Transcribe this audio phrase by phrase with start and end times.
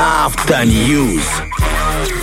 [0.00, 1.22] Автоньюз.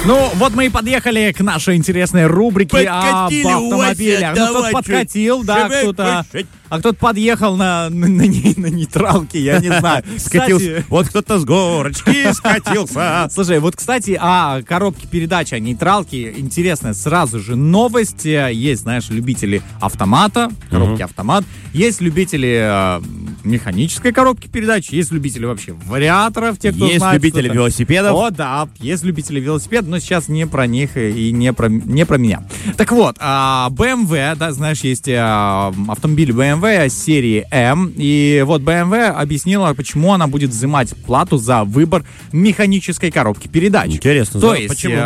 [0.05, 4.35] Ну, вот мы и подъехали к нашей интересной рубрике Подкатили, об автомобилях.
[4.35, 6.25] Ну, кто-то подкатил, да, кто-то...
[6.69, 10.05] А кто-то подъехал на, на, на на нейтралке, я не знаю.
[10.17, 10.67] Скатился.
[10.67, 13.27] Кстати, Вот кто-то с горочки скатился.
[13.29, 18.23] Слушай, вот, кстати, о коробке передач, о нейтралке, интересная сразу же новость.
[18.23, 21.43] Есть, знаешь, любители автомата, коробки автомат.
[21.73, 23.01] Есть любители э,
[23.43, 27.55] механической коробки передач, есть любители вообще вариаторов, те, кто Есть знает, любители что это.
[27.55, 28.15] велосипедов.
[28.15, 32.17] О, да, есть любители велосипеда, но сейчас не про них и не про, не про
[32.17, 32.43] меня.
[32.77, 39.07] Так вот, а, BMW, да, знаешь, есть а, автомобиль BMW серии М, и вот BMW
[39.07, 43.91] объяснила, почему она будет взимать плату за выбор механической коробки передач.
[43.91, 44.95] Интересно, То за- есть почему?
[44.95, 44.99] э,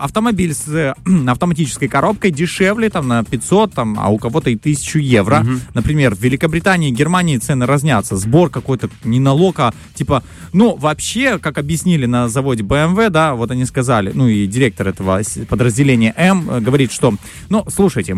[0.00, 0.94] автомобиль с э,
[1.28, 5.44] автоматической коробкой дешевле там на 500, там, а у кого-то и 1000 евро.
[5.74, 8.16] Например, в Великобритании и Германии цены разнятся.
[8.16, 10.22] Сбор какой-то не налог, а типа,
[10.52, 15.20] ну, вообще, как объяснили на заводе BMW, да, вот они сказали, ну, и директор этого
[15.48, 17.14] подразделения М э, говорит, что,
[17.48, 18.16] ну, слушайте,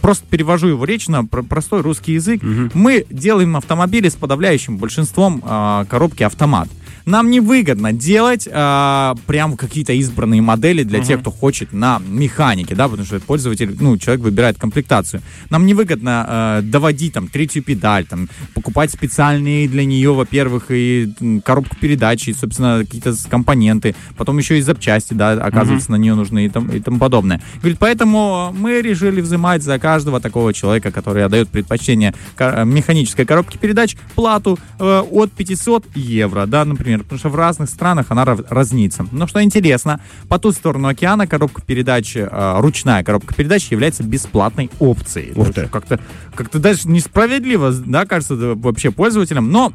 [0.00, 2.42] просто перевожу его речь на пр- простой русский язык.
[2.74, 6.68] Мы делаем автомобили с подавляющим большинством э, коробки автомат.
[7.06, 12.88] Нам невыгодно делать э, прям какие-то избранные модели для тех, кто хочет на механике, да,
[12.88, 15.22] потому что пользователь, ну, человек выбирает комплектацию.
[15.50, 21.40] Нам невыгодно э, доводить там третью педаль, там, покупать специальные для нее, во-первых, и м,
[21.40, 26.46] коробку передач, и, собственно, какие-то компоненты, потом еще и запчасти, да, оказывается, на нее нужны
[26.46, 27.40] и, там, и тому подобное.
[27.56, 33.58] Говорит, поэтому мы решили взимать за каждого такого человека, который отдает предпочтение ко- механической коробке
[33.58, 39.06] передач, плату э, от 500 евро, да, например, потому что в разных странах она разнится.
[39.12, 42.28] Но что интересно, по ту сторону океана коробка передач, э,
[42.60, 45.32] ручная коробка передач является бесплатной опцией.
[45.34, 45.68] Ух ты.
[45.68, 46.00] Как-то,
[46.34, 49.72] как-то даже несправедливо, да, кажется, вообще пользователям, но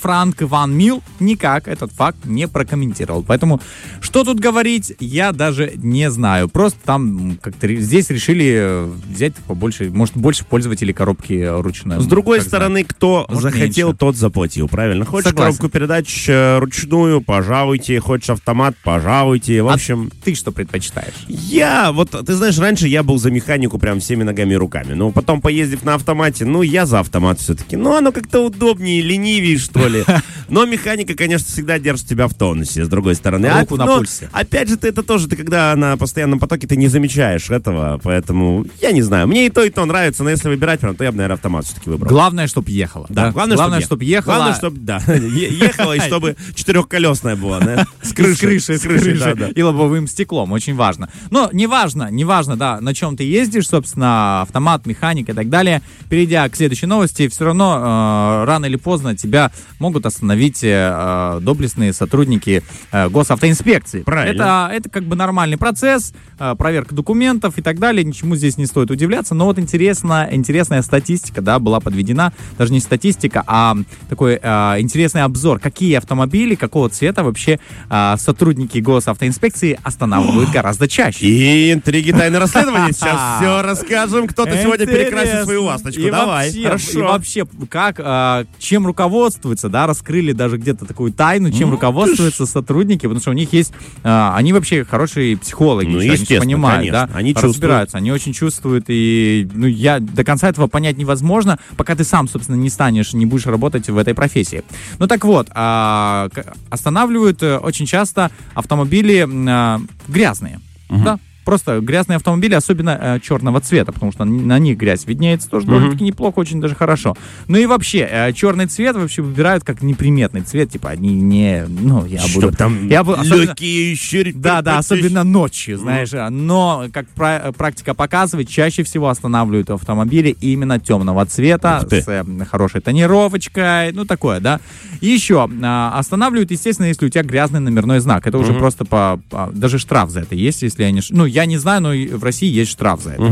[0.00, 3.22] Франк Ван Мил никак этот факт не прокомментировал.
[3.22, 3.60] Поэтому
[4.00, 6.48] что тут говорить, я даже не знаю.
[6.48, 12.00] Просто там как-то здесь решили э, взять побольше, может, больше пользователей коробки ручной.
[12.00, 13.98] С другой стороны, кто Может, захотел, меньше.
[13.98, 15.04] тот заплатил, правильно?
[15.04, 15.56] Хочешь Согласен.
[15.58, 18.00] коробку передач э, ручную, пожалуйте.
[18.00, 19.62] Хочешь автомат, пожалуйте.
[19.62, 21.14] В А общем, ты что предпочитаешь?
[21.28, 24.94] я, вот, ты знаешь, раньше я был за механику прям всеми ногами и руками.
[24.94, 27.76] Но потом, поездив на автомате, ну, я за автомат все-таки.
[27.76, 30.04] Ну, оно как-то удобнее, ленивее, что ли.
[30.50, 33.48] Но механика, конечно, всегда держит тебя в тонусе, с другой стороны.
[33.60, 34.28] Руку на но, пульсе.
[34.32, 38.66] Опять же, ты это тоже, ты когда на постоянном потоке, ты не замечаешь этого, поэтому,
[38.82, 39.28] я не знаю.
[39.28, 41.64] Мне и то, и то нравится, но если выбирать прям, то я бы, наверное, автомат
[41.64, 42.10] все-таки выбрал.
[42.10, 43.06] Главное, чтобы ехала.
[43.08, 44.34] Да, главное, главное чтобы ехала.
[44.34, 47.86] Главное, чтобы, да, ехала, и чтобы четырехколесная была, да?
[48.02, 48.58] С крышей.
[48.60, 49.48] с крышей, да, да.
[49.48, 51.10] и лобовым стеклом, очень важно.
[51.30, 55.82] Но неважно, неважно, да, на чем ты ездишь, собственно, автомат, механик и так далее.
[56.08, 61.92] Перейдя к следующей новости, все равно э, рано или поздно тебя могут остановить э, доблестные
[61.92, 62.62] сотрудники
[62.92, 64.02] э, госавтоинспекции.
[64.02, 64.34] Правильно.
[64.34, 68.66] Это, это как бы нормальный процесс, э, проверка документов и так далее, ничему здесь не
[68.66, 69.34] стоит удивляться.
[69.34, 73.76] Но вот интересно, интересная статистика, да, была подведена, даже не статистика, а
[74.08, 74.48] такой э,
[74.80, 77.58] интересный обзор, какие автомобили, какого цвета вообще
[77.88, 81.26] э, сотрудники госавтоинспекции останавливают гораздо чаще.
[81.26, 82.92] И интриги тайны расследования.
[82.92, 84.26] Сейчас все расскажем.
[84.26, 86.02] Кто-то сегодня перекрасит свою ласточку.
[86.10, 86.52] Давай.
[86.62, 86.98] Хорошо.
[86.98, 93.02] И вообще, как, а, чем руководствуются, да, раскрыли даже где-то такую тайну, чем руководствуются сотрудники,
[93.02, 97.06] потому что у них есть, а, они вообще хорошие психологи, Ну, они понимают, конечно.
[97.06, 97.54] да, Они чувствуют.
[97.56, 102.28] разбираются, они очень чувствуют, и, ну, я до конца этого понять невозможно, пока ты сам,
[102.28, 104.62] собственно, не станешь, не будешь работать в этой профессии.
[104.98, 106.28] Ну, так вот, а,
[106.70, 111.18] останавливают э, очень часто автомобили а, грязные, да,
[111.50, 116.04] Просто грязные автомобили, особенно э, черного цвета, потому что на них грязь виднеется тоже довольно-таки
[116.04, 117.16] неплохо, очень даже хорошо.
[117.48, 122.04] Ну и вообще, э, черный цвет вообще выбирают как неприметный цвет, типа они не, ну,
[122.06, 122.46] я буду...
[122.46, 126.10] Чтоб там я особенно- легкие щери- да, да, особенно ночью, знаешь.
[126.30, 132.80] Но, как пра- практика показывает, чаще всего останавливают автомобили именно темного цвета, с э, хорошей
[132.80, 134.60] тонировочкой, ну такое, да.
[135.00, 138.28] И еще а, останавливают, естественно, если у тебя грязный номерной знак.
[138.28, 141.00] Это уже просто по, по- даже штраф за это есть, если я не...
[141.00, 143.22] ш- Ну, я не знаю, но в России есть штраф за это.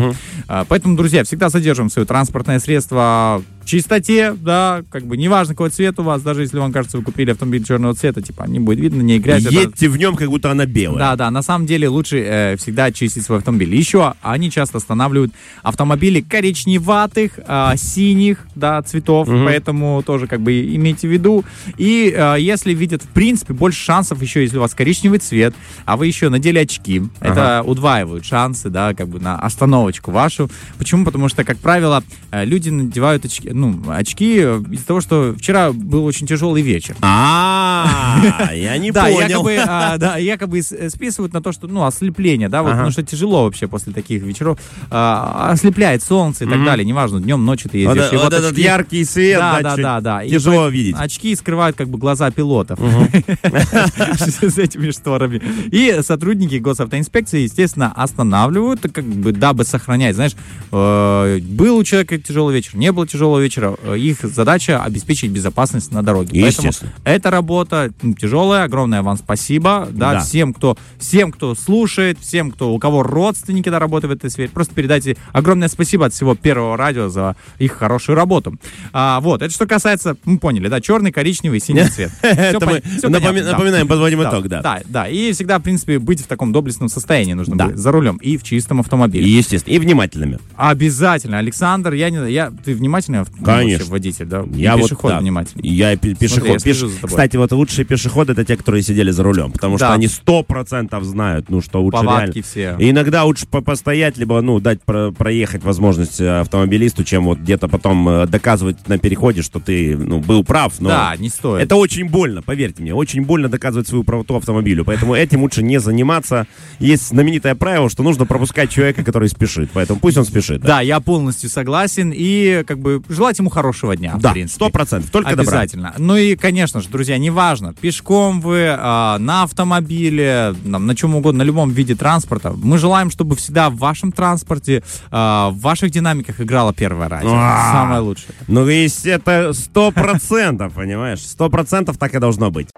[0.48, 5.98] А, Поэтому, друзья, всегда содержим свое транспортное средство чистоте, да, как бы неважно, какой цвет
[6.00, 9.02] у вас, даже если вам кажется, вы купили автомобиль черного цвета, типа, не будет видно,
[9.02, 9.44] не грязь.
[9.44, 10.98] это- Едьте в нем, как будто она белая.
[10.98, 13.74] да, да, на самом деле лучше э, всегда очистить свой автомобиль.
[13.74, 15.32] Еще они часто останавливают
[15.62, 21.44] автомобили коричневатых, э, синих, да, цветов, поэтому тоже как бы имейте в виду.
[21.76, 25.54] И э, если видят, в принципе, больше шансов еще, если у вас коричневый цвет,
[25.84, 30.50] а вы еще надели очки, это удваивают шансы, да, как бы на остановочку вашу.
[30.78, 31.04] Почему?
[31.04, 36.04] Потому что, как правило, э, люди надевают очки, ну, очки из-за того, что вчера был
[36.04, 36.96] очень тяжелый вечер.
[37.02, 38.16] А,
[38.54, 39.46] я не понял.
[39.66, 43.66] а, да, якобы списывают на то, что, ну, ослепление, да, вот, потому что тяжело вообще
[43.66, 44.58] после таких вечеров.
[44.90, 48.12] а, ослепляет солнце и так далее, неважно, днем, ночью ты ездишь.
[48.12, 50.96] и вот этот яркий свет, да, да, да, тяжело видеть.
[50.98, 52.78] Очки скрывают как бы глаза пилотов
[54.18, 55.42] с этими шторами.
[55.70, 60.36] И сотрудники госавтоинспекции, естественно, останавливают, как бы, дабы сохранять, знаешь,
[60.70, 65.92] э, был у человека тяжелый вечер, не было тяжелого вечера, э, их задача обеспечить безопасность
[65.92, 66.40] на дороге.
[66.42, 66.70] Поэтому
[67.04, 67.90] эта работа
[68.20, 70.20] тяжелая, огромное вам спасибо, да, Да.
[70.20, 74.48] всем, кто, всем, кто слушает, всем, кто, у кого родственники, да, работают в этой сфере,
[74.48, 78.56] просто передайте огромное спасибо от всего Первого радио за их хорошую работу.
[78.92, 82.10] А, вот, это что касается, мы поняли, да, черный, коричневый, синий цвет.
[82.22, 84.62] Это мы напоминаем, подводим итог, да.
[84.62, 88.16] Да, да, и всегда, в принципе, быть в таком доблестном состоянии нужно быть за рулем
[88.16, 89.28] и в чистом автомобиле.
[89.30, 89.74] Естественно.
[89.74, 90.38] И внимательными.
[90.56, 93.86] Обязательно, Александр, я не, я, ты внимательный авто- Конечно.
[93.90, 94.44] водитель, да?
[94.52, 95.20] Я И вот, пешеход да.
[95.20, 95.68] внимательный.
[95.68, 96.48] Я пе- пешеход.
[96.48, 96.84] я Пеш-.
[97.02, 99.94] Кстати, вот лучшие пешеходы это те, которые сидели за рулем, потому что Да.
[99.94, 102.42] они сто процентов знают, ну что лучше Повадки реально.
[102.42, 102.76] все.
[102.86, 107.38] И иногда лучше по- постоять, либо ну дать про- проехать возможность э, автомобилисту, чем вот
[107.38, 110.74] где-то потом э, доказывать на переходе, что ты ну был прав.
[110.80, 111.62] Но Да, не стоит.
[111.64, 115.78] Это очень больно, поверьте мне, очень больно доказывать свою правоту автомобилю, поэтому этим лучше не
[115.80, 116.46] заниматься.
[116.78, 120.60] Есть знаменитое правило, что нужно пропускать человека, который спешит, поэтому пусть он спешит.
[120.62, 122.12] Да, я полностью согласен.
[122.14, 124.54] И как бы желать ему хорошего дня, в Да, принципе.
[124.54, 125.42] сто процентов, только добра.
[125.42, 125.94] Обязательно.
[125.98, 131.44] Ну и, конечно же, друзья, неважно, пешком вы, а, на автомобиле, там, на чем угодно,
[131.44, 132.52] на любом виде транспорта.
[132.56, 137.30] Мы желаем, чтобы всегда в вашем транспорте, а, в ваших динамиках играло первое радио.
[137.34, 137.72] А.
[137.72, 138.34] Самое лучшее.
[138.46, 141.20] Ну, есть это сто процентов, понимаешь?
[141.20, 142.68] Сто процентов так и должно быть.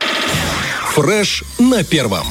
[0.95, 2.27] Фреш на первом.